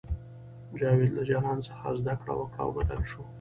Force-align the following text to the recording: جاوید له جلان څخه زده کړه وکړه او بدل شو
جاوید 0.79 1.11
له 1.17 1.23
جلان 1.29 1.57
څخه 1.67 1.85
زده 1.99 2.13
کړه 2.21 2.33
وکړه 2.39 2.59
او 2.65 2.69
بدل 2.77 3.01
شو 3.11 3.21